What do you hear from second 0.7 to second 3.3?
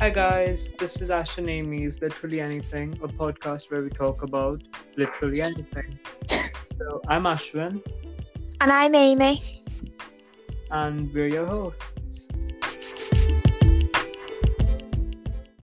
this is Ash and Amy's Literally Anything, a